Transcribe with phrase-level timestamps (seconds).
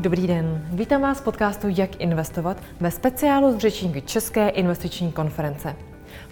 [0.00, 5.76] Dobrý den, vítám vás v podcastu Jak investovat ve speciálu z řečníky České investiční konference.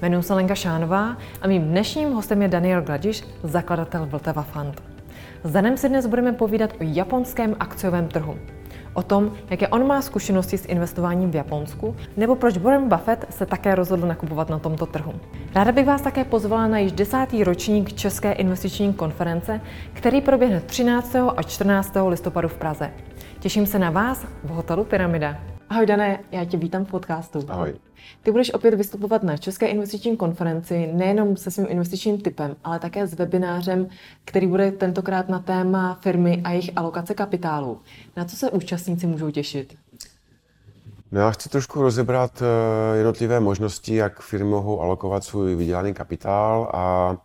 [0.02, 4.82] Jmenuji se Lenka Šánová a mým dnešním hostem je Daniel Gladiš, zakladatel Vltava Fund.
[5.44, 8.38] S Danem si dnes budeme povídat o japonském akciovém trhu.
[8.94, 13.46] O tom, jaké on má zkušenosti s investováním v Japonsku, nebo proč Warren Buffett se
[13.46, 15.12] také rozhodl nakupovat na tomto trhu.
[15.54, 19.60] Ráda bych vás také pozvala na již desátý ročník České investiční konference,
[19.92, 21.16] který proběhne 13.
[21.36, 21.96] a 14.
[22.08, 22.90] listopadu v Praze.
[23.40, 25.40] Těším se na vás v hotelu Pyramida.
[25.68, 27.44] Ahoj Dané, já tě vítám v podcastu.
[27.48, 27.74] Ahoj.
[28.22, 33.06] Ty budeš opět vystupovat na České investiční konferenci nejenom se svým investičním typem, ale také
[33.06, 33.88] s webinářem,
[34.24, 37.80] který bude tentokrát na téma firmy a jejich alokace kapitálu.
[38.16, 39.76] Na co se účastníci můžou těšit?
[41.12, 46.70] No já chci trošku rozebrat eh, jednotlivé možnosti, jak firmy mohou alokovat svůj vydělaný kapitál
[46.74, 47.16] a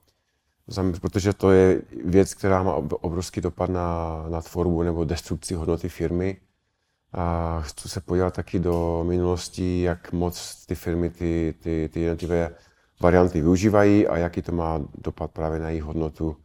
[1.01, 6.37] protože to je věc, která má obrovský dopad na, na tvorbu nebo destrukci hodnoty firmy.
[7.13, 12.55] A chci se podívat taky do minulosti, jak moc ty firmy ty, ty, ty jednotlivé
[13.01, 16.37] varianty využívají a jaký to má dopad právě na jejich hodnotu.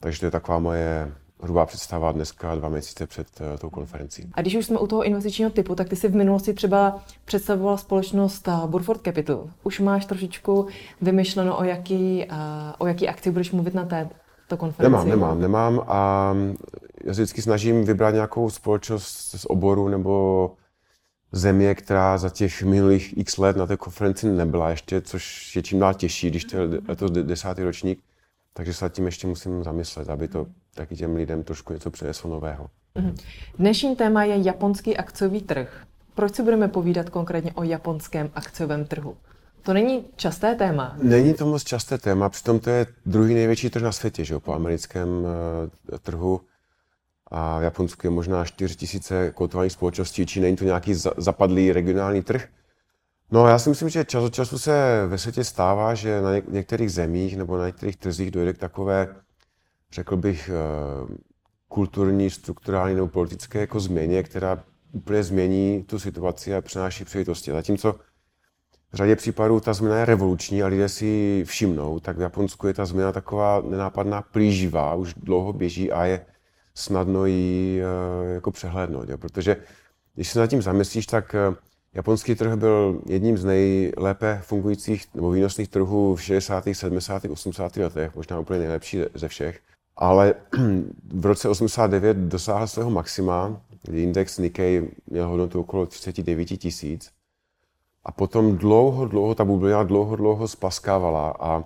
[0.00, 1.12] Takže to je taková moje
[1.42, 4.30] hrubá představa dneska, dva měsíce před uh, tou konferencí.
[4.34, 7.78] A když už jsme u toho investičního typu, tak ty si v minulosti třeba představoval
[7.78, 9.50] společnost uh, Burford Capital.
[9.62, 10.66] Už máš trošičku
[11.00, 12.36] vymyšleno, o jaký, uh,
[12.78, 14.82] o jaký akci budeš mluvit na této konferenci?
[14.82, 16.34] Nemám, nemám, nemám a
[17.04, 20.50] já se vždycky snažím vybrat nějakou společnost z oboru nebo
[21.32, 25.78] země, která za těch minulých x let na té konferenci nebyla ještě, což je čím
[25.78, 27.98] dál těžší, když to je letos desátý ročník.
[28.60, 32.70] Takže se tím ještě musím zamyslet, aby to taky těm lidem trošku něco přineslo nového.
[32.94, 33.14] Mhm.
[33.58, 35.82] Dnešní téma je japonský akciový trh.
[36.14, 39.16] Proč si budeme povídat konkrétně o japonském akciovém trhu?
[39.62, 40.96] To není časté téma.
[41.02, 44.40] Není to moc časté téma, přitom to je druhý největší trh na světě, že jo,
[44.40, 46.40] po americkém uh, trhu.
[47.26, 52.22] A v Japonsku je možná 4 tisíce kotovaných společností, či není to nějaký zapadlý regionální
[52.22, 52.48] trh.
[53.32, 56.92] No já si myslím, že čas od času se ve světě stává, že na některých
[56.92, 59.14] zemích nebo na některých trzích dojde k takové,
[59.92, 61.16] řekl bych, eh,
[61.68, 67.50] kulturní, strukturální nebo politické jako změně, která úplně změní tu situaci a přináší příležitosti.
[67.50, 67.92] Zatímco
[68.92, 72.74] v řadě případů ta změna je revoluční a lidé si všimnou, tak v Japonsku je
[72.74, 76.26] ta změna taková nenápadná, plíživá, už dlouho běží a je
[76.74, 79.08] snadno ji eh, jako přehlédnout.
[79.08, 79.18] Jo?
[79.18, 79.56] Protože
[80.14, 81.54] když se nad tím zamyslíš, tak eh,
[81.94, 87.76] Japonský trh byl jedním z nejlépe fungujících nebo výnosných trhů v 60., 70., 80.
[87.76, 89.60] letech, možná úplně nejlepší ze všech.
[89.96, 90.34] Ale
[91.14, 97.10] v roce 89 dosáhl svého maxima, kdy index Nikkei měl hodnotu okolo 39 tisíc.
[98.04, 101.64] A potom dlouho, dlouho ta bublina dlouho, dlouho spaskávala a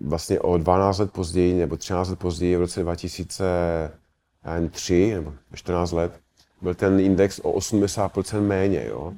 [0.00, 6.20] vlastně o 12 let později nebo 13 let později v roce 2003 nebo 14 let
[6.62, 8.86] byl ten index o 80% méně.
[8.88, 9.12] Jo?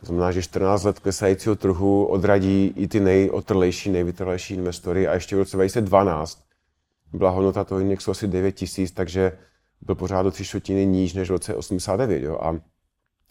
[0.00, 5.36] To znamená, že 14 let klesajícího trhu odradí i ty nejotrlejší, nejvytrlejší investory a ještě
[5.36, 6.42] v roce 2012
[7.12, 9.38] byla hodnota toho indexu asi 9 tisíc, takže
[9.80, 12.22] byl pořád do tři čtvrtiny níž než v roce 89.
[12.22, 12.38] Jo?
[12.42, 12.56] A,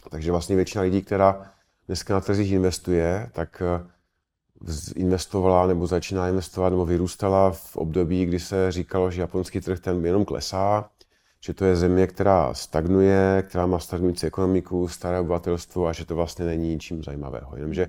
[0.09, 1.51] takže vlastně většina lidí, která
[1.87, 3.87] dneska na trzích investuje, tak eh,
[4.95, 10.05] investovala nebo začíná investovat nebo vyrůstala v období, kdy se říkalo, že japonský trh ten
[10.05, 10.89] jenom klesá,
[11.39, 16.15] že to je země, která stagnuje, která má stagnující ekonomiku, staré obyvatelstvo a že to
[16.15, 17.55] vlastně není ničím zajímavého.
[17.55, 17.87] Jenomže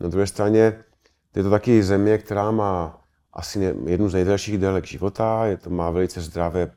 [0.00, 0.78] na druhé straně
[1.36, 3.00] je to taky země, která má
[3.32, 6.70] asi jednu z nejdelších délek života, je to má velice zdravé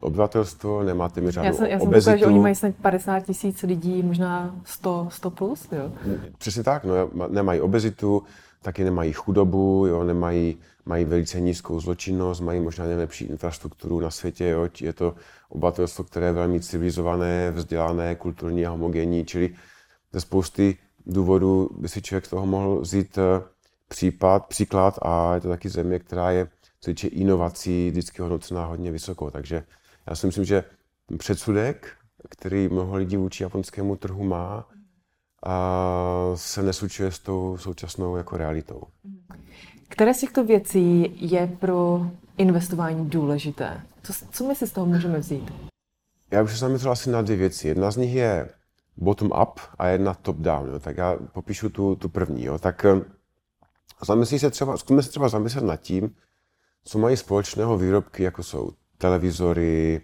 [0.00, 2.16] obyvatelstvo, nemá téměř žádnou já jsem, já jsem obezitu.
[2.16, 5.92] Říkala, že oni mají snad 50 tisíc lidí, možná 100, 100 plus, jo?
[6.38, 8.22] Přesně tak, no, nemají obezitu,
[8.66, 14.48] taky nemají chudobu, jo, nemají, mají velice nízkou zločinnost, mají možná nejlepší infrastrukturu na světě,
[14.48, 15.14] jo, je to
[15.48, 19.54] obyvatelstvo, které je velmi civilizované, vzdělané, kulturní a homogenní, čili
[20.12, 23.42] ze spousty důvodů by si člověk z toho mohl vzít eh,
[23.88, 26.48] případ, příklad a je to taky země, která je
[26.80, 29.30] co týče inovací vždycky hodnocená hodně vysoko.
[29.30, 29.62] Takže
[30.06, 30.64] já si myslím, že
[31.18, 31.88] předsudek,
[32.28, 34.68] který mnoho lidí vůči japonskému trhu má,
[36.34, 38.82] se neslučuje s tou současnou jako realitou.
[39.88, 42.06] Které z těchto věcí je pro
[42.36, 43.80] investování důležité?
[44.02, 45.52] Co, co my si z toho můžeme vzít?
[46.30, 47.68] Já bych se zaměřil asi na dvě věci.
[47.68, 48.48] Jedna z nich je
[48.96, 50.68] bottom-up a jedna top-down.
[50.68, 50.78] Jo.
[50.78, 52.44] Tak já popíšu tu, tu první.
[52.44, 52.58] Jo.
[52.58, 53.00] Tak eh,
[54.06, 56.14] zamyslí se třeba, zkusme se třeba zamyslet nad tím,
[56.84, 60.02] co mají společného výrobky, jako jsou televizory,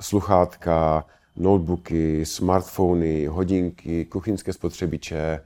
[0.00, 1.04] sluchátka,
[1.36, 5.40] notebooky, smartfony, hodinky, kuchyňské spotřebiče,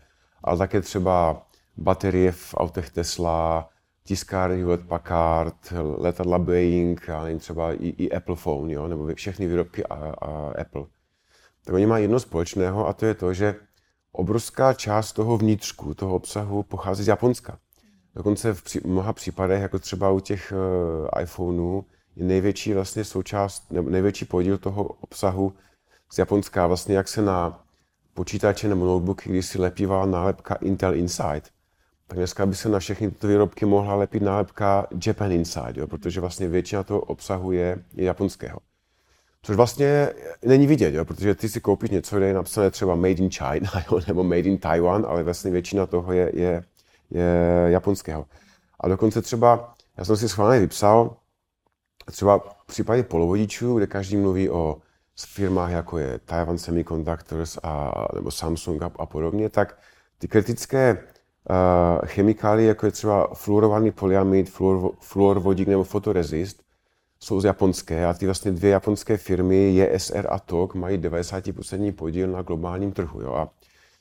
[0.45, 1.47] ale také třeba
[1.77, 3.69] baterie v autech Tesla,
[4.05, 9.47] tiskárny Hewlett Packard, letadla Boeing, a nevím, třeba i, i Apple Phone, jo, nebo všechny
[9.49, 10.85] výrobky a, a Apple.
[11.65, 13.55] Tak oni mají jedno společného a to je to, že
[14.13, 17.59] obrovská část toho vnitřku, toho obsahu pochází z Japonska.
[18.15, 21.85] Dokonce v při, mnoha případech, jako třeba u těch uh, iPhoneů,
[22.17, 25.53] je největší vlastně součást, nebo největší podíl toho obsahu
[26.13, 26.67] z Japonska.
[26.67, 27.61] Vlastně jak se na
[28.15, 31.43] počítače nebo notebooky, když si lepívala nálepka Intel Inside,
[32.07, 36.21] tak dneska by se na všechny tyto výrobky mohla lepit nálepka Japan Inside, jo, protože
[36.21, 38.59] vlastně většina toho obsahu je, je japonského.
[39.43, 40.09] Což vlastně
[40.45, 43.71] není vidět, jo, protože ty si koupíš něco, kde je napsané třeba Made in China
[43.93, 46.65] jo, nebo Made in Taiwan, ale vlastně většina toho je, je,
[47.11, 47.25] je
[47.67, 48.27] japonského.
[48.81, 51.17] A dokonce třeba, já jsem si schválně vypsal,
[52.11, 54.77] třeba v případě polovodičů, kde každý mluví o
[55.25, 59.79] firmách, jako je Taiwan Semiconductors a, nebo Samsung a, a podobně, tak
[60.19, 60.93] ty kritické
[61.51, 66.63] uh, chemikálie, jako je třeba fluorovaný polyamid, fluor, fluorvodík nebo fotorezist,
[67.21, 72.29] jsou z japonské a ty vlastně dvě japonské firmy, JSR a TOK, mají 90% podíl
[72.29, 73.21] na globálním trhu.
[73.21, 73.35] Jo?
[73.35, 73.49] A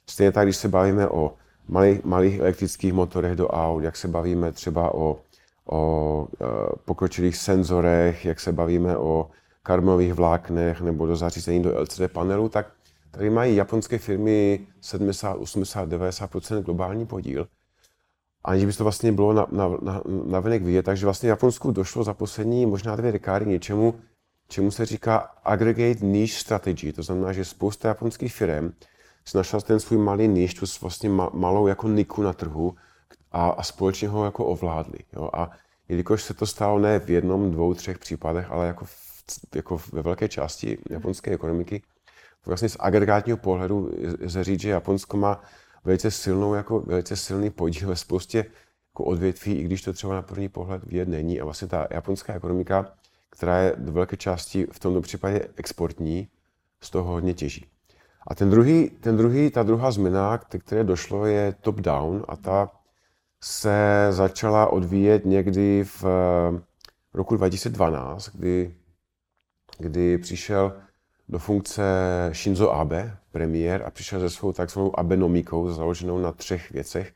[0.09, 1.33] stejně tak, když se bavíme o
[1.67, 5.19] malých, malých elektrických motorech do aut, jak se bavíme třeba o,
[5.65, 6.47] o uh,
[6.85, 9.29] pokročilých senzorech, jak se bavíme o
[9.63, 12.71] karmových vláknech nebo do zařízení do LCD panelu, tak
[13.11, 17.47] tady mají japonské firmy 70, 80, 90% globální podíl.
[18.43, 20.83] Aniž by to vlastně bylo na, na, na, na venek vidět.
[20.83, 23.93] Takže vlastně v Japonsku došlo za poslední možná dvě dekády něčemu,
[24.47, 26.93] čemu se říká aggregate niche strategy.
[26.93, 28.71] To znamená, že spousta japonských firm
[29.25, 32.75] si našla ten svůj malý niche, tu vlastně ma, malou jako niku na trhu
[33.31, 34.99] a, a společně ho jako ovládli.
[35.13, 35.29] Jo?
[35.33, 35.51] A
[35.89, 38.85] jelikož se to stalo ne v jednom, dvou, třech případech, ale jako,
[39.55, 41.81] jako ve velké části japonské ekonomiky,
[42.45, 43.91] vlastně z agregátního pohledu
[44.27, 45.41] se říct, že Japonsko má
[45.85, 48.37] velice silnou, jako velice silný podíl ve spoustě
[48.93, 51.41] jako odvětví, i když to třeba na první pohled vidět není.
[51.41, 52.93] A vlastně ta japonská ekonomika,
[53.29, 56.27] která je do velké části v tomto případě exportní,
[56.81, 57.65] z toho hodně těží.
[58.27, 62.71] A ten druhý, ten druhý, ta druhá změna, které došlo, je top-down a ta
[63.43, 66.03] se začala odvíjet někdy v
[67.13, 68.75] roku 2012, kdy,
[69.77, 70.73] kdy přišel
[71.29, 71.83] do funkce
[72.33, 77.13] Shinzo Abe, premiér, a přišel se svou takzvanou Abenomikou, založenou na třech věcech.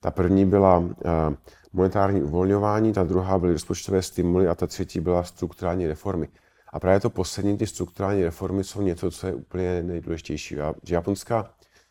[0.00, 1.36] Ta první byla eh,
[1.72, 6.28] monetární uvolňování, ta druhá byly rozpočtové stimuly a ta třetí byla strukturální reformy.
[6.72, 10.56] A právě to poslední, ty strukturální reformy, jsou něco, co je úplně nejdůležitější.
[10.88, 11.50] Japonská,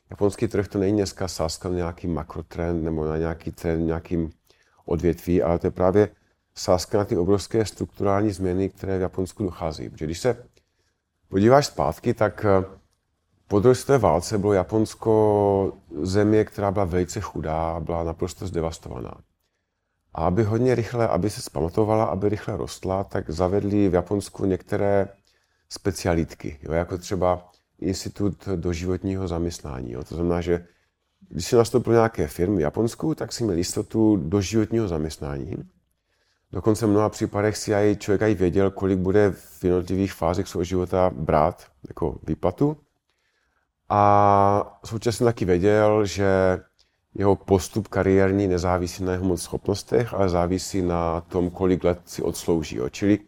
[0.10, 4.30] japonský trh to není dneska sázka na nějaký makrotrend nebo na nějaký trend, nějakým
[4.86, 6.10] odvětví, ale to je právě
[6.60, 9.90] sázka na ty obrovské strukturální změny, které v Japonsku dochází.
[9.90, 10.38] Protože když se
[11.30, 12.66] podíváš zpátky, tak eh,
[13.48, 19.14] po druhé válce bylo Japonsko země, která byla velice chudá, byla naprosto zdevastovaná.
[20.14, 25.08] A aby hodně rychle, aby se zpamatovala, aby rychle rostla, tak zavedli v Japonsku některé
[25.70, 29.92] specialitky, jo, jako třeba institut doživotního zaměstnání.
[29.92, 30.04] Jo.
[30.04, 30.66] To znamená, že
[31.30, 35.56] když si nastoupil nějaké firmy v Japonsku, tak si měl jistotu doživotního zaměstnání.
[36.52, 40.64] Dokonce v mnoha případech si aj člověk aj věděl, kolik bude v jednotlivých fázích svého
[40.64, 42.78] života brát jako výplatu.
[43.90, 46.60] A současně taky věděl, že
[47.16, 52.22] jeho postup kariérní nezávisí na jeho moc schopnostech, ale závisí na tom, kolik let si
[52.22, 52.76] odslouží.
[52.76, 52.90] Jo.
[52.90, 53.20] Čili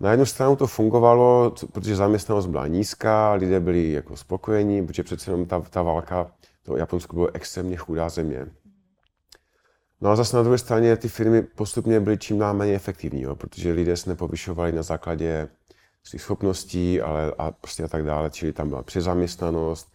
[0.00, 5.30] na jednu stranu to fungovalo, protože zaměstnanost byla nízká, lidé byli jako spokojení, protože přece
[5.30, 6.30] jenom ta, ta válka,
[6.62, 8.46] to Japonsko bylo extrémně chudá země.
[10.00, 13.36] No a zase na druhé straně ty firmy postupně byly čím dál méně efektivní, jo,
[13.36, 15.48] protože lidé se nepovyšovali na základě
[16.04, 19.92] svých schopností ale a prostě a tak dále, čili tam byla přezaměstnanost,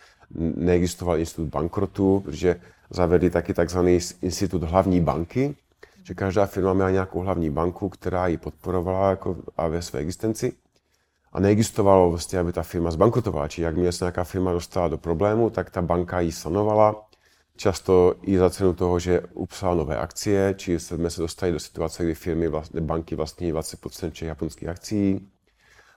[0.56, 5.56] neexistoval institut bankrotu, protože zavedli taky takzvaný institut hlavní banky,
[6.04, 10.54] že každá firma měla nějakou hlavní banku, která ji podporovala jako a ve své existenci.
[11.34, 13.48] A neexistovalo vlastně, aby ta firma zbankrotovala.
[13.48, 17.05] Či jak se nějaká firma dostala do problému, tak ta banka ji sanovala
[17.56, 22.04] často i za cenu toho, že upsala nové akcie, či jsme se dostali do situace,
[22.04, 25.28] kdy firmy, vlastně, banky vlastní 20% všech japonských akcí.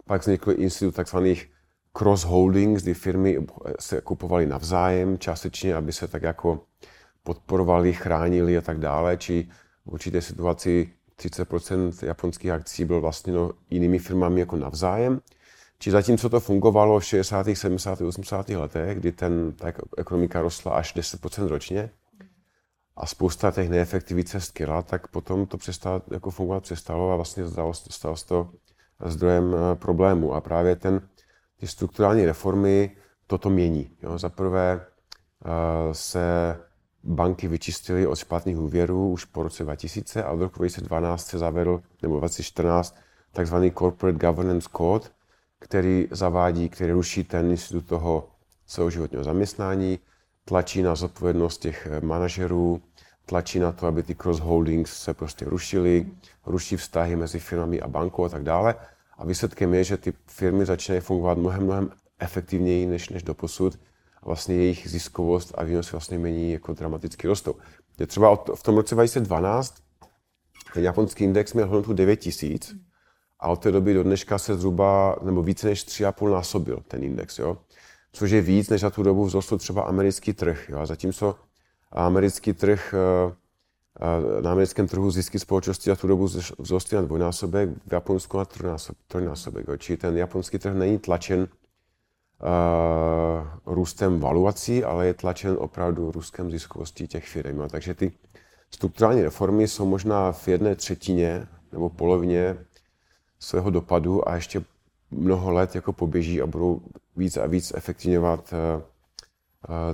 [0.06, 1.16] Pak vznikl institut tzv.
[1.92, 3.46] cross holdings, kdy firmy
[3.80, 6.60] se kupovaly navzájem částečně, aby se tak jako
[7.22, 9.48] podporovali, chránili a tak dále, či
[9.86, 15.20] v určité situaci 30% japonských akcí bylo vlastně no, jinými firmami jako navzájem.
[15.78, 18.48] Či zatímco to fungovalo v 60., 70., 80.
[18.48, 21.90] letech, kdy ten, ta ekonomika rostla až 10% ročně
[22.96, 27.48] a spousta těch neefektivit se skvěla, tak potom to přestalo, jako fungovat přestalo a vlastně
[27.48, 28.50] stalo, stalo se to
[29.06, 30.34] zdrojem eh, problému.
[30.34, 31.08] A právě ten,
[31.56, 33.90] ty strukturální reformy toto mění.
[34.02, 34.18] Jo.
[34.18, 34.80] Za prvé
[35.44, 36.56] uh, se
[37.04, 41.82] banky vyčistily od špatných úvěrů už po roce 2000 a od roku 2012 se zavedl,
[42.02, 42.96] nebo 2014,
[43.32, 45.08] takzvaný Corporate Governance Code,
[45.60, 48.28] který zavádí, který ruší ten institut toho
[48.66, 49.98] celoživotního zaměstnání,
[50.44, 52.82] tlačí na zodpovědnost těch manažerů,
[53.26, 56.06] tlačí na to, aby ty cross-holdings se prostě rušily,
[56.46, 58.74] ruší vztahy mezi firmami a bankou a tak dále.
[59.18, 63.78] A výsledkem je, že ty firmy začínají fungovat mnohem, mnohem efektivněji než, než doposud
[64.22, 67.54] a vlastně jejich ziskovost a výnosy vlastně mění jako dramaticky rostou.
[67.98, 69.74] Je třeba v tom roce 2012
[70.74, 72.74] ten japonský index měl hodnotu 9000
[73.40, 77.38] a od té doby do dneška se zhruba, nebo více než 3,5 násobil ten index,
[77.38, 77.56] jo?
[78.12, 80.68] což je víc, než za tu dobu vzrostl třeba americký trh.
[80.68, 80.78] Jo?
[80.78, 81.34] A zatímco
[81.92, 83.34] americký trh, eh,
[84.38, 86.28] eh, na americkém trhu zisky společnosti za tu dobu
[86.62, 88.44] vzrostly na dvojnásobek, v Japonsku na
[89.06, 89.68] trojnásobek.
[89.68, 89.76] Jo?
[89.76, 91.44] Čili ten japonský trh není tlačen uh,
[93.74, 97.58] růstem valuací, ale je tlačen opravdu růstem ziskovostí těch firm.
[97.58, 97.68] Jo?
[97.68, 98.12] Takže ty
[98.70, 102.56] strukturální reformy jsou možná v jedné třetině nebo polovině
[103.40, 104.62] svého dopadu a ještě
[105.10, 106.80] mnoho let jako poběží a budou
[107.16, 108.82] víc a víc efektivňovat uh,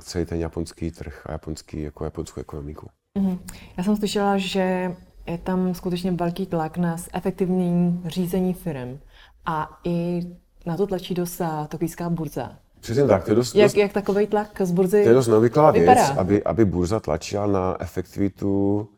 [0.00, 2.88] celý ten japonský trh a japonský, jako japonskou ekonomiku.
[3.18, 3.38] Mm-hmm.
[3.76, 4.96] Já jsem slyšela, že
[5.26, 8.98] je tam skutečně velký tlak na efektivní řízení firm
[9.46, 10.26] a i
[10.66, 12.56] na to tlačí dost tokijská burza.
[12.80, 13.24] Přesně tak.
[13.24, 15.98] To je dost, jak, dost, jak takový tlak z burzy To je dost nevyklá věc,
[16.16, 18.88] aby, aby burza tlačila na efektivitu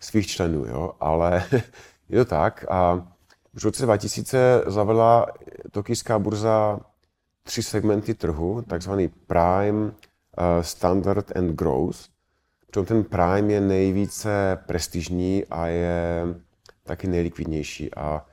[0.00, 0.92] svých členů, jo?
[1.00, 1.44] ale
[2.08, 2.64] je to tak.
[2.70, 3.08] A
[3.58, 5.26] v roce 2000 zavedla
[5.70, 6.80] tokijská burza
[7.42, 9.92] tři segmenty trhu, takzvaný Prime, uh,
[10.60, 11.98] Standard and Growth.
[12.66, 16.22] Přitom ten Prime je nejvíce prestižní a je
[16.82, 17.94] taky nejlikvidnější.
[17.94, 18.26] A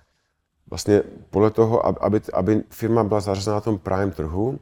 [0.69, 4.59] vlastně podle toho, aby, aby firma byla zařazena na tom Prime trhu,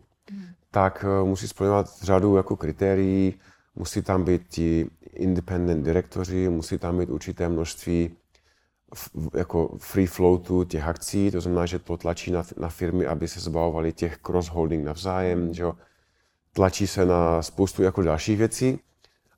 [0.72, 3.34] tak uh, musí splňovat řadu jako kritérií,
[3.76, 8.16] musí tam být ti independent direktoři, musí tam být určité množství
[9.34, 13.40] jako free floatu těch akcí, to znamená, že to tlačí na, na firmy, aby se
[13.40, 15.74] zbavovali těch cross-holding navzájem, že jo?
[16.54, 18.80] tlačí se na spoustu jako dalších věcí.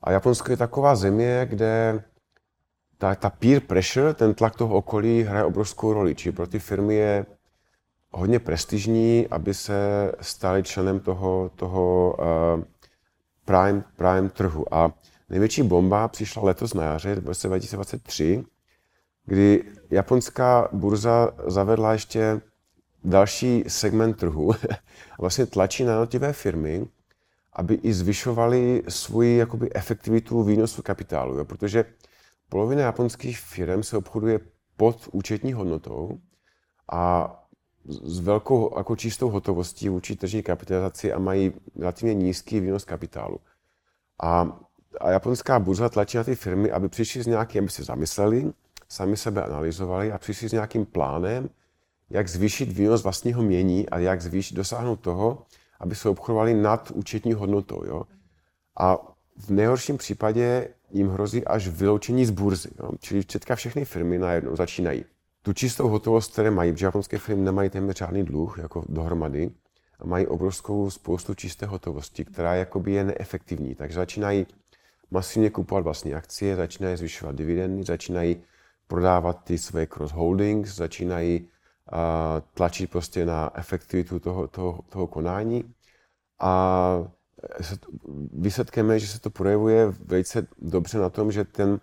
[0.04, 2.04] A Japonsko je taková země, kde
[2.98, 6.16] ta, ta peer pressure, ten tlak toho okolí hraje obrovskou roli.
[6.16, 7.26] Či pro ty firmy je
[8.12, 12.64] hodně prestižní, aby se stali členem toho, toho uh,
[13.46, 14.74] prime, prime trhu.
[14.74, 14.92] A
[15.30, 18.44] největší bomba přišla letos na jaře, v roce 2023,
[19.26, 22.42] kdy japonská burza zavedla ještě
[23.04, 24.52] další segment trhu
[25.12, 26.88] a vlastně tlačí na jednotlivé firmy,
[27.54, 31.38] aby i zvyšovali svoji jakoby, efektivitu výnosu kapitálu.
[31.38, 31.46] Jo?
[31.46, 31.86] Protože
[32.50, 34.40] polovina japonských firm se obchoduje
[34.78, 36.20] pod účetní hodnotou
[36.92, 37.34] a
[37.86, 43.40] s velkou jako čistou hotovostí vůči tržní kapitalizaci a mají relativně nízký výnos kapitálu.
[44.22, 44.60] A,
[45.02, 48.54] a japonská burza tlačí na ty firmy, aby přišli s nějakým, aby se zamysleli,
[48.94, 51.50] sami sebe analyzovali a přišli s nějakým plánem,
[52.10, 55.46] jak zvýšit výnos vlastního mění a jak zvýšit, dosáhnout toho,
[55.80, 57.84] aby se obchodovali nad účetní hodnotou.
[57.86, 58.04] Jo?
[58.80, 58.98] A
[59.38, 62.70] v nejhorším případě jim hrozí až vyloučení z burzy.
[62.80, 62.92] Jo?
[63.00, 65.06] Čili všetka všechny firmy najednou začínají.
[65.42, 69.52] Tu čistou hotovost, které mají, protože japonské firmy nemají téměř žádný dluh jako dohromady,
[70.00, 73.76] a mají obrovskou spoustu čisté hotovosti, která jakoby je neefektivní.
[73.76, 74.48] Takže začínají
[75.12, 78.44] masivně kupovat vlastní akcie, začínají zvyšovat dividendy, začínají
[78.88, 81.48] prodávat ty své cross-holdings, začínají
[82.54, 85.74] tlačit prostě na efektivitu toho, toho, toho konání.
[86.40, 87.04] A
[88.34, 91.80] výsledkem je, že se to projevuje velice dobře na tom, že ten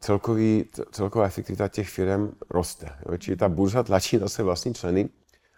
[0.00, 2.88] celkový, celková efektivita těch firm roste.
[3.18, 5.08] Čili ta burza tlačí na své vlastní členy,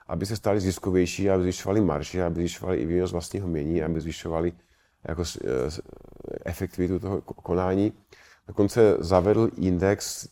[0.06, 4.52] aby se stali ziskovější, aby zvyšovali marže, aby zvyšovali i výnos vlastního mění, aby zvyšovali
[5.08, 5.24] jako e,
[6.44, 7.92] efektivitu toho konání.
[8.48, 10.28] Dokonce zavedl index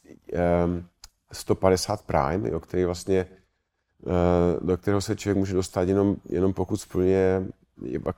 [1.33, 3.27] 150 Prime, jo, který vlastně
[4.07, 7.47] Eh, do kterého se člověk může dostat jenom, jenom pokud splňuje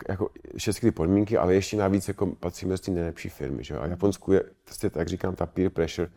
[0.09, 3.65] jako všechny podmínky, ale ještě navíc jako patří mezi nejlepší firmy.
[3.65, 3.79] Že?
[3.79, 6.11] A Japonsku je, prostě, tak říkám, ta peer pressure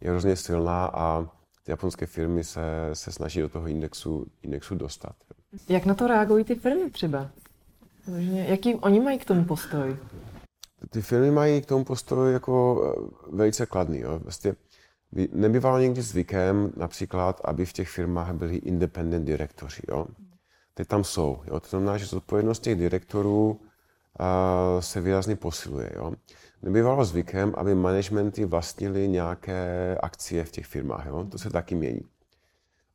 [0.00, 1.22] je hrozně silná a
[1.62, 2.60] ty japonské firmy se,
[2.92, 5.16] se snaží do toho indexu, indexu dostat.
[5.68, 7.30] Jak na to reagují ty firmy třeba?
[8.30, 9.96] Jaký oni mají k tomu postoj?
[10.90, 14.00] Ty firmy mají k tomu postoj jako eh, velice kladný.
[14.00, 14.18] Jo.
[14.18, 14.54] Vlastně
[15.32, 19.82] Nebývalo někdy zvykem například, aby v těch firmách byli independent direktoři.
[19.88, 20.06] Jo?
[20.74, 21.42] Teď tam jsou.
[21.46, 21.60] Jo?
[21.60, 25.90] To znamená, že zodpovědnost těch direktorů uh, se výrazně posiluje.
[25.94, 26.12] Jo?
[26.62, 31.06] Nebývalo zvykem, aby managementy vlastnili nějaké akcie v těch firmách.
[31.06, 31.24] Jo?
[31.24, 32.00] To se taky mění.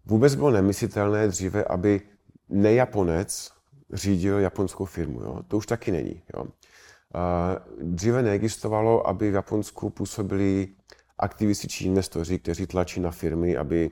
[0.05, 2.01] Vůbec bylo nemyslitelné dříve, aby
[2.49, 3.51] nejaponec
[3.93, 5.21] řídil japonskou firmu.
[5.21, 5.43] Jo?
[5.47, 6.21] To už taky není.
[6.35, 6.45] Jo?
[7.81, 10.67] Dříve neexistovalo, aby v Japonsku působili
[11.21, 13.91] aktivističní investoři, kteří tlačí na firmy, aby,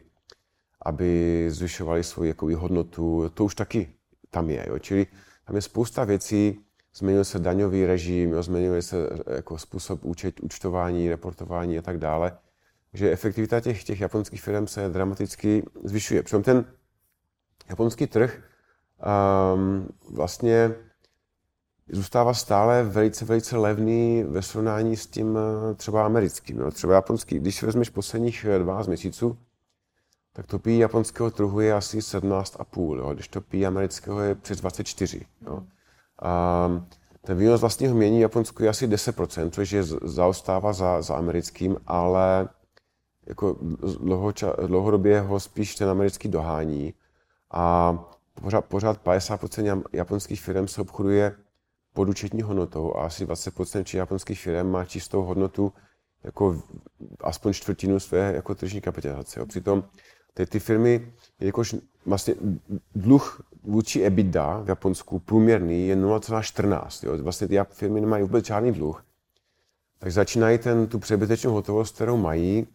[0.81, 3.29] aby zvyšovali svoji jakoby, hodnotu.
[3.33, 3.93] To už taky
[4.29, 4.65] tam je.
[4.67, 4.79] Jo.
[4.79, 5.07] Čili
[5.45, 6.59] tam je spousta věcí,
[6.95, 8.97] změnil se daňový režim, jo, změnil se
[9.35, 12.37] jako způsob účet, účtování, reportování a tak dále.
[12.93, 16.23] Že efektivita těch, těch japonských firm se dramaticky zvyšuje.
[16.23, 16.65] Přitom ten
[17.69, 18.41] japonský trh
[19.55, 20.75] um, vlastně
[21.91, 26.59] zůstává stále velice, velice levný ve srovnání s tím eh, třeba americkým.
[26.59, 26.71] Jo.
[26.71, 29.37] Třeba japonský, když vezmeš posledních 12 eh, měsíců,
[30.33, 35.25] tak to pí japonského trhu je asi 17,5, když to pí amerického je přes 24.
[35.45, 35.63] Jo.
[36.21, 36.69] A
[37.21, 42.49] ten výnos vlastního mění Japonsku je asi 10%, což je zaostává za, za americkým, ale
[43.27, 43.57] jako
[43.99, 46.93] dlouhoča, dlouhodobě ho spíš ten americký dohání.
[47.51, 47.97] A
[48.41, 51.35] pořád, pořád 50% japonských firm se obchoduje
[51.93, 55.73] pod účetní hodnotou a asi 20% či japonských firm má čistou hodnotu
[56.23, 56.61] jako
[57.21, 59.39] aspoň čtvrtinu své jako tržní kapitalizace.
[59.39, 59.45] Jo.
[59.45, 59.83] Přitom
[60.33, 62.35] ty, ty firmy, jakož vlastně
[62.95, 67.21] dluh vůči EBITDA v Japonsku průměrný je 0,14.
[67.21, 69.05] Vlastně ty firmy nemají vůbec žádný dluh.
[69.99, 72.67] Tak začínají ten, tu přebytečnou hotovost, kterou mají,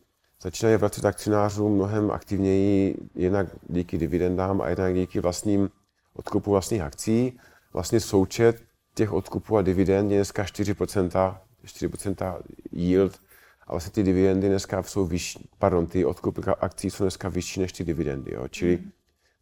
[0.43, 5.71] začínají vracet akcionářům mnohem aktivněji, jednak díky dividendám a jednak díky vlastním
[6.15, 7.39] odkupu vlastních akcí.
[7.73, 8.63] Vlastně součet
[8.95, 12.39] těch odkupů a dividend je dneska 4%, 4%
[12.73, 13.21] yield.
[13.67, 17.73] A vlastně ty dividendy dneska jsou vyšší, pardon, ty odkupy akcí jsou dneska vyšší než
[17.73, 18.49] ty dividendy, jo.
[18.49, 18.79] Čili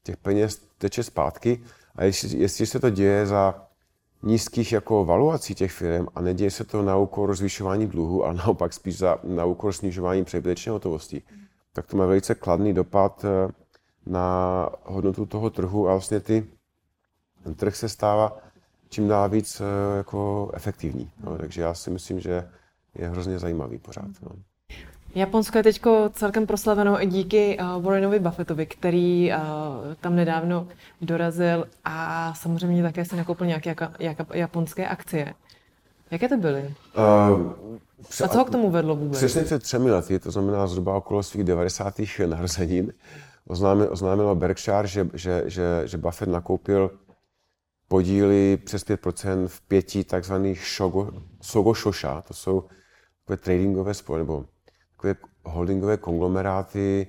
[0.03, 1.63] těch peněz teče zpátky.
[1.97, 3.69] A jestli, jestli se to děje za
[4.23, 8.73] nízkých jako valuací těch firm a neděje se to na úkor zvyšování dluhu, ale naopak
[8.73, 11.23] spíš za, na úkor snižování přebytečné hotovosti,
[11.73, 13.53] tak to má velice kladný dopad eh,
[14.07, 15.89] na hodnotu toho trhu.
[15.89, 16.47] A vlastně ty,
[17.45, 18.39] ten trh se stává
[18.93, 21.11] čím dál víc eh, jako efektivní.
[21.25, 22.49] No, takže já si myslím, že
[22.95, 24.11] je hrozně zajímavý pořád.
[24.23, 24.31] No.
[25.15, 25.83] Japonsko je teď
[26.13, 29.39] celkem proslaveno i díky uh, Warrenovi Buffettovi, který uh,
[30.01, 30.69] tam nedávno
[31.01, 35.35] dorazil a samozřejmě také si nakoupil nějaké jaka, jaka, japonské akcie.
[36.11, 36.75] Jaké to byly?
[36.99, 37.53] Uh,
[38.25, 39.19] a co ho k tomu vedlo vůbec?
[39.19, 41.95] Přesně před třemi lety, to znamená zhruba okolo svých 90.
[42.27, 42.93] narozenin,
[43.49, 46.91] oznámil, oznámilo Berkshire, že, že, že, že Buffett nakoupil
[47.93, 52.65] podíly přes 5% v pěti takzvaných shogo, shosha, to jsou
[53.25, 54.45] takové tradingové spoje, nebo
[54.93, 57.07] takové holdingové konglomeráty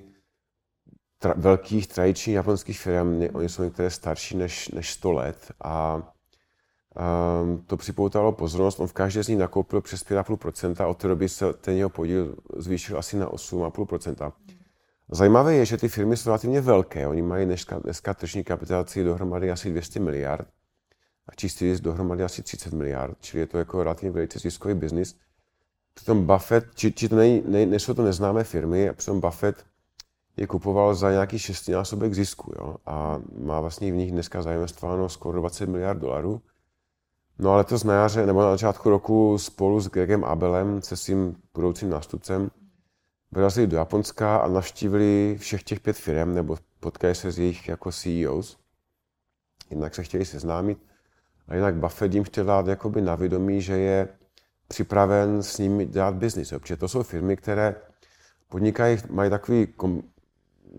[1.18, 3.22] tra, velkých tradičních japonských firm.
[3.32, 6.02] Oni jsou některé starší než, než 100 let a
[7.42, 8.80] um, to připoutalo pozornost.
[8.80, 11.90] On v každé z nich nakoupil přes 5,5% a od té doby se ten jeho
[11.90, 14.32] podíl zvýšil asi na 8,5%.
[15.10, 17.06] Zajímavé je, že ty firmy jsou relativně velké.
[17.08, 20.48] Oni mají dneska, dneska tržní kapitalizaci dohromady asi 200 miliard
[21.36, 25.16] čistý zisk dohromady asi 30 miliard, čili je to jako relativně velice ziskový biznis.
[25.94, 29.64] Přitom Buffett, či, či to nej, nej, nejsou to neznámé firmy, a přitom Buffett
[30.36, 32.76] je kupoval za nějaký šestinásobek zisku jo?
[32.86, 36.42] a má vlastně v nich dneska zainvestováno skoro 20 miliard dolarů.
[37.38, 41.36] No ale to na jaře, nebo na začátku roku spolu s Gregem Abelem, se svým
[41.54, 42.50] budoucím nástupcem,
[43.32, 47.92] vyrazili do Japonska a navštívili všech těch pět firm, nebo potkali se s jejich jako
[47.92, 48.58] CEOs.
[49.70, 50.78] Jednak se chtěli seznámit
[51.48, 54.08] a jinak Buffett jim chtěl dát jakoby na vědomí, že je
[54.68, 56.50] připraven s nimi dělat biznis.
[56.50, 57.74] Protože to jsou firmy, které
[58.48, 60.02] podnikají, mají takový kom,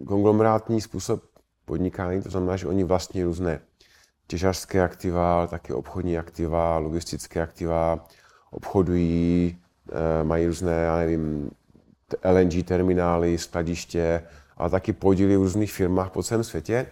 [0.07, 1.23] konglomerátní způsob
[1.65, 3.59] podnikání, to znamená, že oni vlastní různé
[4.27, 8.07] těžařské aktiva, ale také obchodní aktiva, logistické aktiva,
[8.51, 9.57] obchodují,
[9.91, 11.51] eh, mají různé, já nevím,
[12.23, 14.23] LNG terminály, skladiště,
[14.57, 16.87] ale taky podíly v různých firmách po celém světě.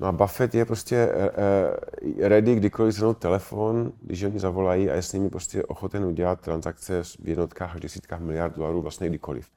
[0.00, 5.02] No a Buffett je prostě uh, ready kdykoliv zhrnout telefon, když oni zavolají a je
[5.02, 9.48] s nimi prostě ochoten udělat transakce v jednotkách až desítkách miliard dolarů vlastně kdykoliv.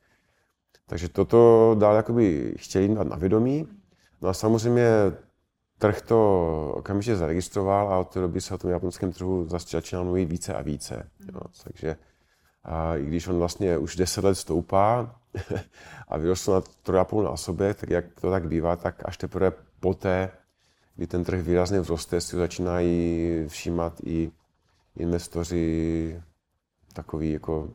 [0.87, 3.67] Takže toto dál jakoby chtěli dát na vědomí.
[4.21, 4.87] No a samozřejmě
[5.77, 10.25] trh to okamžitě zaregistroval a od té doby se o tom japonském trhu začínal mluvit
[10.25, 11.09] více a více.
[11.33, 11.41] Jo.
[11.63, 11.95] Takže
[12.63, 15.15] a i když on vlastně už 10 let stoupá
[16.07, 19.51] a vyrostl na 3,5 násobek, tak jak to tak bývá, tak až teprve
[19.83, 20.29] poté,
[20.95, 24.31] kdy ten trh výrazně vzroste, si začínají všímat i
[24.95, 26.21] investoři
[26.93, 27.69] takový jako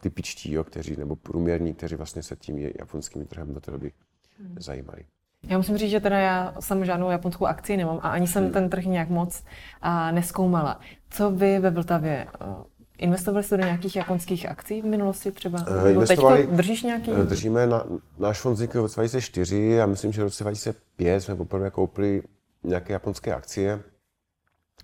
[0.00, 3.92] typičtí, jo, kteří, nebo průměrní, kteří vlastně se tím japonským trhem do té doby
[4.38, 4.56] hmm.
[4.60, 5.04] zajímají.
[5.48, 8.52] Já musím říct, že teda já jsem žádnou japonskou akci nemám a ani jsem hmm.
[8.52, 9.44] ten trh nějak moc
[9.80, 10.80] a, neskoumala.
[11.10, 12.26] Co vy ve Vltavě
[13.02, 15.58] Investovali jste do nějakých japonských akcí v minulosti třeba?
[15.82, 17.10] Uh, investovali, držíš nějaký?
[17.10, 17.86] Uh, držíme, na,
[18.18, 22.22] náš fond vznikl v roce 2004 a myslím, že v roce 2005 jsme poprvé koupili
[22.62, 23.82] nějaké japonské akcie.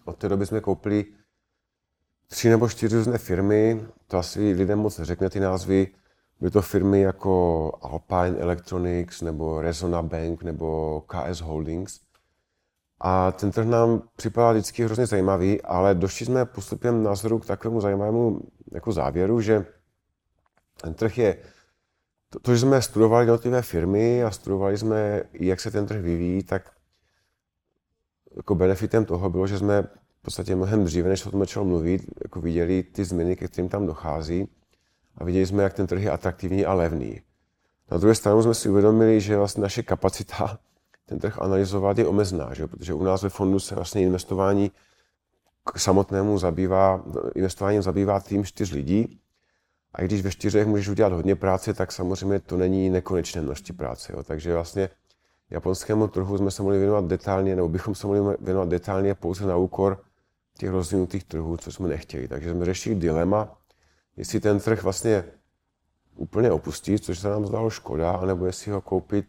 [0.04, 1.04] Od té doby jsme koupili
[2.28, 5.88] tři nebo čtyři různé firmy, to asi lidem moc neřekne ty názvy,
[6.40, 12.00] byly to firmy jako Alpine Electronics nebo Resona Bank nebo KS Holdings.
[13.00, 17.80] A ten trh nám připadal vždycky hrozně zajímavý, ale došli jsme postupem názoru k takovému
[17.80, 18.40] zajímavému
[18.72, 19.66] jako závěru, že
[20.82, 21.36] ten trh je,
[22.30, 26.42] to, to že jsme studovali jednotlivé firmy a studovali jsme, jak se ten trh vyvíjí,
[26.42, 26.70] tak
[28.36, 32.02] jako benefitem toho bylo, že jsme v podstatě mnohem dříve, než o tom začalo mluvit,
[32.22, 34.48] jako viděli ty změny, ke kterým tam dochází
[35.16, 37.20] a viděli jsme, jak ten trh je atraktivní a levný.
[37.90, 40.58] Na druhé stranu jsme si uvědomili, že vlastně naše kapacita
[41.08, 42.66] ten trh analyzovat je omezená, že?
[42.66, 44.70] protože u nás ve fondu se vlastně investování
[45.64, 49.20] k samotnému zabývá, investováním zabývá tým čtyř lidí.
[49.94, 54.12] A když ve čtyřech můžeš udělat hodně práce, tak samozřejmě to není nekonečné množství práce.
[54.12, 54.22] Jo.
[54.22, 54.90] Takže vlastně
[55.50, 59.56] japonskému trhu jsme se mohli věnovat detailně, nebo bychom se mohli věnovat detailně pouze na
[59.56, 60.04] úkor
[60.58, 62.28] těch rozvinutých trhů, co jsme nechtěli.
[62.28, 63.58] Takže jsme řešili dilema,
[64.16, 65.24] jestli ten trh vlastně
[66.16, 69.26] úplně opustit, což se nám zdalo škoda, anebo jestli ho koupit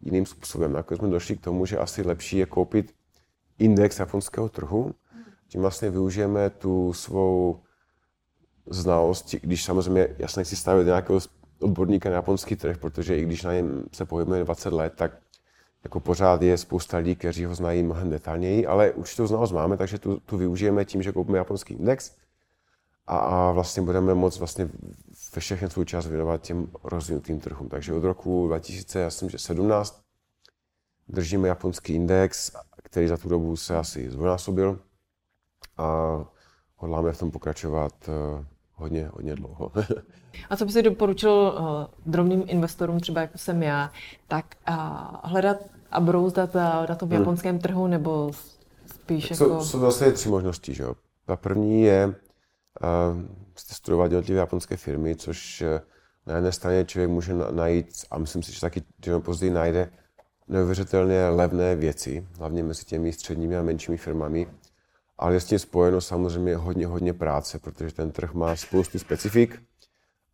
[0.00, 0.72] jiným způsobem.
[0.72, 2.94] Nakonec jsme došli k tomu, že asi lepší je koupit
[3.58, 4.94] index japonského trhu,
[5.48, 7.60] tím vlastně využijeme tu svou
[8.66, 11.20] znalost, když samozřejmě, jasně chci stavit nějakého
[11.60, 15.12] odborníka na japonský trh, protože i když na něm se pohybujeme 20 let, tak
[15.84, 19.98] jako pořád je spousta lidí, kteří ho znají mnohem detailněji, ale určitou znalost máme, takže
[19.98, 22.12] tu, tu využijeme tím, že koupíme japonský index
[23.06, 24.68] a, a vlastně budeme moct vlastně
[25.38, 27.68] všechny svůj čas věnovat těm rozvinutým trhům.
[27.68, 30.02] Takže od roku 2017
[31.08, 34.78] držíme japonský index, který za tu dobu se asi zvojnásobil
[35.76, 36.18] a
[36.76, 39.72] hodláme v tom pokračovat eh, hodně, hodně dlouho.
[40.50, 43.92] a co by si doporučil uh, drobným investorům, třeba jako jsem já,
[44.28, 44.76] tak uh,
[45.22, 45.56] hledat
[45.90, 46.54] a brouzdat
[46.88, 47.18] na tom hmm.
[47.18, 48.30] japonském trhu, nebo
[48.86, 49.44] spíš jako...
[49.44, 50.94] Jsou, jsou zase tři možnosti, že jo.
[51.26, 52.14] Ta první je
[53.56, 55.80] studovat jednotlivé japonské firmy, což eh,
[56.26, 59.92] na jedné straně člověk může najít, a myslím si, že taky že později najde,
[60.48, 64.46] neuvěřitelně levné věci, hlavně mezi těmi středními a menšími firmami,
[65.18, 69.62] ale je s tím spojeno samozřejmě hodně, hodně práce, protože ten trh má spoustu specifik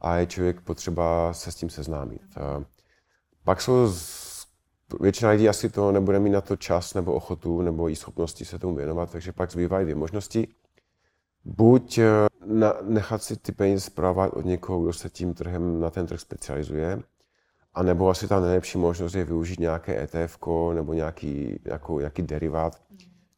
[0.01, 2.23] a je člověk potřeba se s tím seznámit.
[3.45, 3.95] Pak jsou
[5.01, 8.59] většina lidí asi to nebude mít na to čas nebo ochotu nebo i schopnosti se
[8.59, 10.49] tomu věnovat, takže pak zbývají dvě možnosti
[11.47, 12.07] buď eh,
[12.45, 16.21] na, nechat si ty peníze zpravovat od někoho, kdo se tím trhem na ten trh
[16.21, 17.03] specializuje,
[17.75, 20.39] a nebo asi ta nejlepší možnost je využít nějaké ETF
[20.75, 22.83] nebo nějaký, nějakou, nějaký derivát,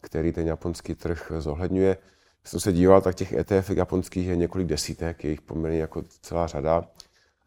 [0.01, 1.97] který ten japonský trh zohledňuje.
[2.41, 6.03] Když jsem se díval, tak těch ETF japonských je několik desítek, je jich poměrně jako
[6.23, 6.85] celá řada.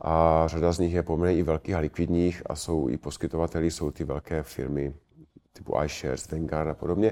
[0.01, 3.91] A řada z nich je poměrně i velkých a likvidních a jsou i poskytovateli, jsou
[3.91, 4.93] ty velké firmy
[5.53, 7.11] typu iShares, Vanguard a podobně.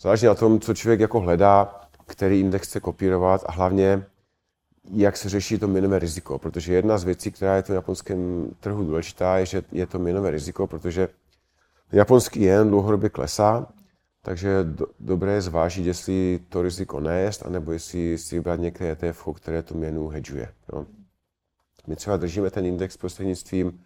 [0.00, 4.04] Záleží na tom, co člověk jako hledá, který index chce kopírovat a hlavně,
[4.90, 6.38] jak se řeší to měnové riziko.
[6.38, 9.98] Protože jedna z věcí, která je to v japonském trhu důležitá, je, že je to
[9.98, 11.08] měnové riziko, protože
[11.92, 13.66] japonský jen dlouhodobě klesá,
[14.22, 19.28] takže do, dobré je zvážit, jestli to riziko nést, anebo jestli si vybrat některé ETF,
[19.34, 20.48] které tu měnu hedžuje.
[20.72, 20.86] Jo.
[21.86, 23.80] My třeba držíme ten index prostřednictvím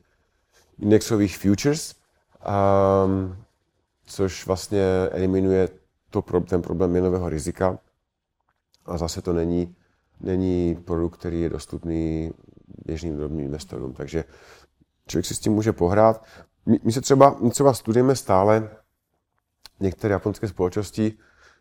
[0.78, 1.94] indexových futures,
[3.04, 3.36] um,
[4.06, 5.68] což vlastně eliminuje
[6.10, 7.78] to, ten problém měnového rizika.
[8.86, 9.76] A zase to není,
[10.20, 12.32] není produkt, který je dostupný
[12.86, 13.92] běžným drobným investorům.
[13.92, 14.24] Takže
[15.08, 16.24] člověk si s tím může pohrát.
[16.66, 18.70] My, my se třeba, my třeba studujeme stále
[19.80, 21.18] některé japonské společnosti,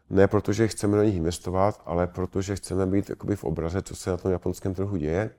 [0.10, 4.18] ne protože chceme do nich investovat, ale protože chceme být v obraze, co se na
[4.18, 5.30] tom japonském trhu děje.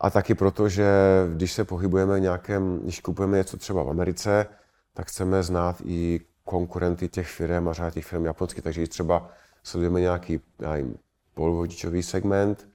[0.00, 0.86] A taky proto, že
[1.34, 4.46] když se pohybujeme nějakém, když kupujeme něco třeba v Americe,
[4.94, 8.64] tak chceme znát i konkurenty těch firm a řád těch firm japonských.
[8.64, 9.30] Takže třeba
[9.66, 10.98] sledujeme nějaký nevím,
[11.34, 12.68] polvodičový segment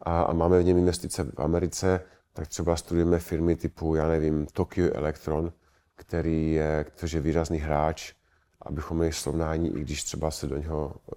[0.00, 2.00] a, a máme v něm investice v Americe,
[2.32, 5.52] tak třeba studujeme firmy typu, já nevím, Tokyo Electron,
[5.96, 8.12] který je, který je výrazný hráč,
[8.62, 11.14] abychom měli srovnání, i když třeba se do něho eh,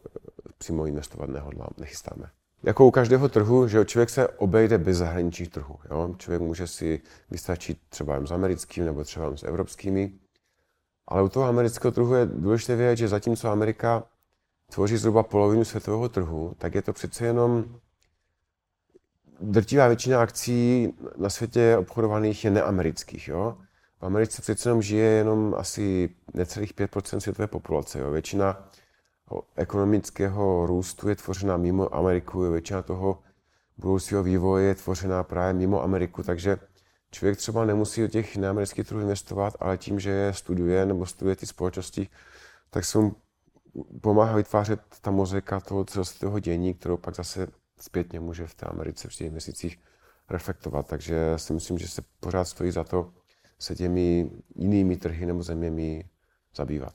[0.58, 2.30] přímo investovat nehodlám, nechystáme.
[2.64, 5.80] Jako u každého trhu, že člověk se obejde bez zahraničních trhů.
[5.92, 6.16] Jo?
[6.18, 10.12] Člověk může si vystačit třeba jen s americkými nebo třeba jen s evropskými.
[11.08, 14.04] Ale u toho amerického trhu je důležité vědět, že zatímco Amerika
[14.72, 17.66] tvoří zhruba polovinu světového trhu, tak je to přece jenom
[19.42, 23.28] drtivá většina akcí na světě obchodovaných je neamerických.
[23.28, 23.58] Jo?
[24.00, 28.00] V Americe přece jenom žije jenom asi necelých 5% světové populace.
[28.00, 28.12] Jo?
[28.12, 28.70] Většina
[29.56, 33.20] ekonomického růstu je tvořena mimo Ameriku, většina toho
[33.78, 36.58] budoucího vývoje je tvořená právě mimo Ameriku, takže
[37.12, 41.36] člověk třeba nemusí do těch neamerických trhů investovat, ale tím, že je studuje nebo studuje
[41.36, 42.08] ty společnosti,
[42.70, 43.16] tak se mu
[44.02, 47.48] pomáhá vytvářet ta mozeka toho celosvětového dění, kterou pak zase
[47.80, 49.80] zpětně může v té Americe při těch měsících
[50.30, 50.88] reflektovat.
[50.88, 53.12] Takže si myslím, že se pořád stojí za to
[53.60, 56.04] se těmi jinými trhy nebo zeměmi
[56.56, 56.94] zabývat.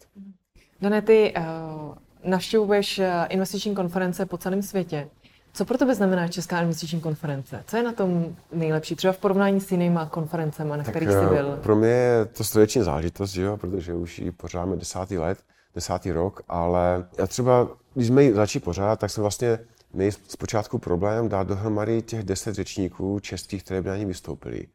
[0.81, 5.09] Dané, ty uh, navštěvuješ eh, investiční konference po celém světě.
[5.53, 7.65] Co pro tebe znamená Česká investiční konference?
[7.67, 8.97] Co je na tom nejlepší?
[8.97, 11.59] Třeba v porovnání s jinýma konferencemi, na tak kterých jsi byl?
[11.63, 13.57] Pro mě je to srdeční zážitost, že jo?
[13.57, 15.39] protože už ji pořádáme desátý let,
[15.77, 19.59] desátý rok, ale já třeba, když jsme začali pořádat, tak jsem vlastně
[19.93, 24.67] měl zpočátku problém dát dohromady těch deset řečníků českých, které by na ní vystoupili.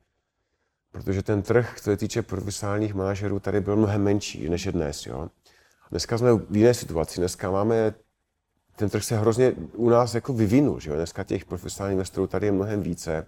[0.92, 5.06] Protože ten trh, co se týče profesionálních manažerů, tady byl mnohem menší než je dnes.
[5.06, 5.30] Jo?
[5.92, 7.20] Dneska jsme v jiné situaci.
[7.20, 7.94] Dneska máme,
[8.76, 10.80] ten trh se hrozně u nás jako vyvinul.
[10.80, 10.96] Že jo?
[10.96, 13.26] Dneska těch profesionálních investorů tady je mnohem více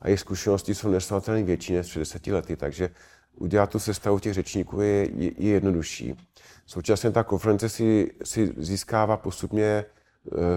[0.00, 2.90] a jejich zkušenosti jsou nesrovnatelně větší než před deseti lety, takže
[3.36, 6.16] udělat tu sestavu těch řečníků je, je, je jednodušší.
[6.66, 9.84] Současně ta konference si, si získává postupně e,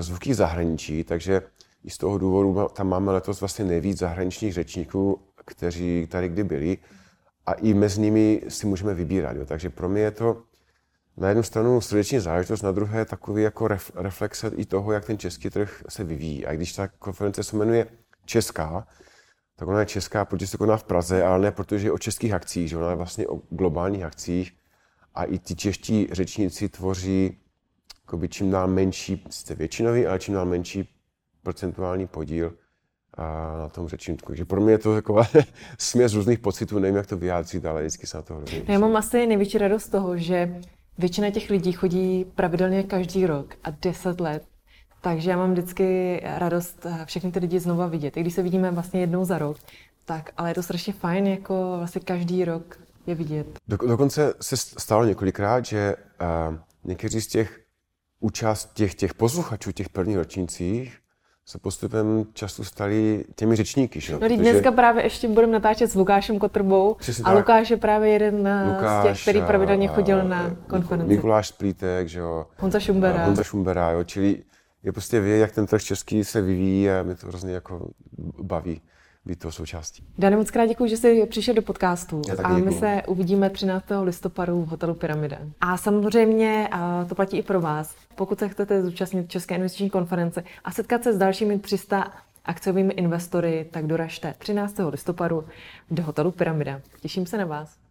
[0.02, 1.42] zvuky zahraničí, takže
[1.84, 6.78] i z toho důvodu tam máme letos vlastně nejvíc zahraničních řečníků, kteří tady kdy byli
[7.46, 9.38] a i mezi nimi si můžeme vybírat.
[9.38, 9.46] Jo.
[9.46, 10.44] Takže pro mě je to
[11.18, 15.18] na jednu stranu srdeční záležitost, na druhé takový jako ref, reflexe i toho, jak ten
[15.18, 16.46] český trh se vyvíjí.
[16.46, 17.88] A když ta konference se jmenuje
[18.26, 18.88] Česká,
[19.56, 22.34] tak ona je česká, protože se koná v Praze, ale ne protože je o českých
[22.34, 24.54] akcích, že ona je vlastně o globálních akcích
[25.18, 27.38] a i ti čeští řečníci tvoří
[28.30, 30.90] čím dál menší, jste většinový, ale čím dál menší
[31.44, 32.54] procentuální podíl
[33.60, 34.26] na tom řečníku.
[34.28, 35.24] Takže pro mě je to taková
[35.78, 38.96] směs různých pocitů, nevím, jak to vyjádřit, ale vždycky se na to hrozně Já mám
[38.96, 40.62] asi největší radost z toho, že
[40.98, 44.44] většina těch lidí chodí pravidelně každý rok a deset let.
[45.02, 48.18] Takže já mám vždycky radost eh, všechny ty lidi znova vidět.
[48.18, 49.58] I když se vidíme vlastně jednou za rok,
[50.06, 53.48] tak ale je to strašně fajn, jako vlastně každý rok je vidět.
[53.68, 55.96] Do, dokonce se stalo několikrát, že
[56.50, 57.60] uh, někteří z těch
[58.20, 60.98] účast těch, těch posluchačů, těch prvních ročnících,
[61.46, 64.02] se postupem času stali těmi řečníky.
[64.02, 64.14] Že?
[64.14, 64.38] No, Protože...
[64.38, 67.38] dneska právě ještě budeme natáčet s Lukášem Kotrbou Přesně a tak.
[67.38, 68.36] Lukáš je právě jeden
[68.76, 71.16] Lukáš, z těch, který pravidelně chodil na konferenci.
[71.16, 72.46] Mikuláš Splítek, že jo.
[72.58, 73.26] Honza Šumbera.
[73.26, 74.04] Honza Šumbera, jo.
[74.04, 74.44] Čili
[74.84, 77.90] je prostě vědět, jak ten trh český se vyvíjí a mě to hrozně jako
[78.42, 78.82] baví
[79.28, 80.04] být toho součástí.
[80.18, 82.22] Dane, moc krát děkuji, že jsi přišel do podcastu.
[82.44, 83.86] A my se uvidíme 13.
[84.02, 85.38] listopadu v hotelu Pyramida.
[85.62, 87.96] A samozřejmě a to platí i pro vás.
[88.16, 92.14] Pokud se chcete zúčastnit České investiční konference a setkat se s dalšími 300
[92.46, 94.76] akciovými investory, tak doražte 13.
[94.90, 95.44] listopadu
[95.92, 96.82] do hotelu Pyramida.
[97.02, 97.87] Těším se na vás.